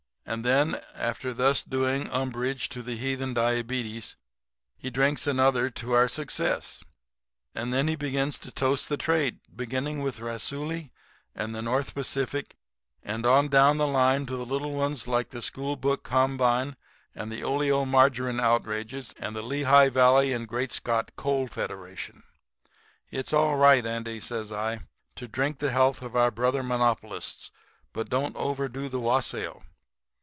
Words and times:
"And 0.23 0.45
then 0.45 0.79
after 0.95 1.33
thus 1.33 1.61
doing 1.61 2.07
umbrage 2.09 2.69
to 2.69 2.81
the 2.81 2.95
heathen 2.95 3.33
diabetes 3.33 4.15
he 4.77 4.89
drinks 4.89 5.27
another 5.27 5.69
to 5.71 5.91
our 5.91 6.07
success. 6.07 6.81
And 7.53 7.73
then 7.73 7.89
he 7.89 7.97
begins 7.97 8.39
to 8.39 8.51
toast 8.51 8.87
the 8.87 8.95
trade, 8.95 9.39
beginning 9.53 10.01
with 10.01 10.21
Raisuli 10.21 10.91
and 11.35 11.53
the 11.53 11.61
Northern 11.61 11.91
Pacific, 11.95 12.55
and 13.03 13.25
on 13.25 13.49
down 13.49 13.77
the 13.77 13.87
line 13.87 14.25
to 14.27 14.37
the 14.37 14.45
little 14.45 14.71
ones 14.71 15.05
like 15.05 15.31
the 15.31 15.41
school 15.41 15.75
book 15.75 16.03
combine 16.03 16.77
and 17.13 17.29
the 17.29 17.41
oleomargarine 17.41 18.39
outrages 18.39 19.13
and 19.19 19.35
the 19.35 19.41
Lehigh 19.41 19.89
Valley 19.89 20.31
and 20.31 20.47
Great 20.47 20.71
Scott 20.71 21.11
Coal 21.17 21.49
Federation. 21.49 22.23
"'It's 23.09 23.33
all 23.33 23.57
right, 23.57 23.85
Andy,' 23.85 24.21
says 24.21 24.49
I, 24.49 24.79
'to 25.15 25.27
drink 25.27 25.59
the 25.59 25.71
health 25.71 26.01
of 26.01 26.15
our 26.15 26.31
brother 26.31 26.63
monopolists, 26.63 27.51
but 27.91 28.07
don't 28.09 28.35
overdo 28.37 28.87
the 28.87 29.01
wassail. 29.01 29.65